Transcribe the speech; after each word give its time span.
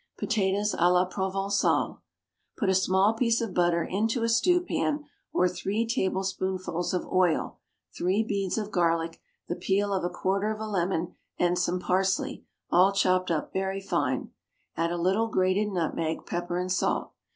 POTATOES 0.17 0.73
A 0.79 0.89
LA 0.91 1.05
PROVENCALE. 1.05 2.01
Put 2.57 2.69
a 2.69 2.73
small 2.73 3.13
piece 3.13 3.39
of 3.39 3.53
butter 3.53 3.83
into 3.83 4.23
a 4.23 4.29
stew 4.29 4.59
pan, 4.59 5.05
or 5.31 5.47
three 5.47 5.85
tablespoonfuls 5.85 6.91
of 6.95 7.05
oil, 7.05 7.59
three 7.95 8.23
beads 8.23 8.57
of 8.57 8.71
garlic, 8.71 9.19
the 9.47 9.55
peel 9.55 9.93
of 9.93 10.03
a 10.03 10.09
quarter 10.09 10.49
of 10.49 10.59
a 10.59 10.65
lemon, 10.65 11.13
and 11.37 11.59
some 11.59 11.79
parsley, 11.79 12.43
all 12.71 12.91
chopped 12.91 13.29
up 13.29 13.53
very 13.53 13.79
fine; 13.79 14.31
add 14.75 14.89
a 14.91 14.97
little 14.97 15.27
grated 15.27 15.67
nutmeg, 15.67 16.25
pepper 16.25 16.57
and 16.57 16.71
salt. 16.71 17.11